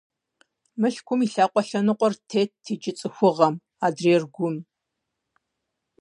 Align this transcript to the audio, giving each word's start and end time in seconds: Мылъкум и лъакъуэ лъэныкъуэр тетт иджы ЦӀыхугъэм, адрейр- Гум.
Мылъкум 0.79 1.19
и 1.25 1.27
лъакъуэ 1.33 1.61
лъэныкъуэр 1.67 2.13
тетт 2.29 2.63
иджы 2.73 2.91
ЦӀыхугъэм, 2.97 3.55
адрейр- 3.85 4.23
Гум. 4.33 4.55